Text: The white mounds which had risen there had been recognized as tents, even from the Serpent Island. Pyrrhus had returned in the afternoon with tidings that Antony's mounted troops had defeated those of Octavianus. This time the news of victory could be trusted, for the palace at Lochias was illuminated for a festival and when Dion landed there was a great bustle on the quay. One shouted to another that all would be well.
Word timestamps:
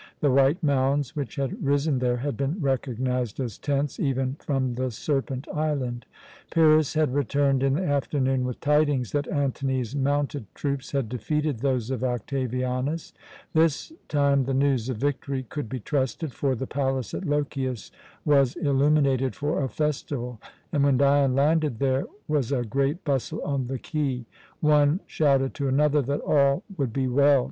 The 0.19 0.31
white 0.31 0.63
mounds 0.63 1.15
which 1.15 1.35
had 1.35 1.63
risen 1.63 1.99
there 1.99 2.17
had 2.17 2.35
been 2.35 2.59
recognized 2.59 3.39
as 3.39 3.59
tents, 3.59 3.99
even 3.99 4.33
from 4.39 4.73
the 4.73 4.89
Serpent 4.89 5.47
Island. 5.53 6.07
Pyrrhus 6.49 6.95
had 6.95 7.13
returned 7.13 7.61
in 7.61 7.75
the 7.75 7.85
afternoon 7.85 8.43
with 8.43 8.59
tidings 8.61 9.11
that 9.11 9.27
Antony's 9.27 9.95
mounted 9.95 10.47
troops 10.55 10.91
had 10.93 11.07
defeated 11.07 11.59
those 11.59 11.91
of 11.91 12.03
Octavianus. 12.03 13.13
This 13.53 13.93
time 14.07 14.45
the 14.45 14.55
news 14.55 14.89
of 14.89 14.97
victory 14.97 15.43
could 15.43 15.69
be 15.69 15.79
trusted, 15.79 16.33
for 16.33 16.55
the 16.55 16.65
palace 16.65 17.13
at 17.13 17.23
Lochias 17.25 17.91
was 18.25 18.55
illuminated 18.55 19.35
for 19.35 19.63
a 19.63 19.69
festival 19.69 20.41
and 20.71 20.83
when 20.83 20.97
Dion 20.97 21.35
landed 21.35 21.77
there 21.77 22.07
was 22.27 22.51
a 22.51 22.63
great 22.65 23.03
bustle 23.03 23.43
on 23.43 23.67
the 23.67 23.77
quay. 23.77 24.25
One 24.61 25.01
shouted 25.05 25.53
to 25.53 25.67
another 25.67 26.01
that 26.01 26.21
all 26.21 26.63
would 26.75 26.91
be 26.91 27.07
well. 27.07 27.39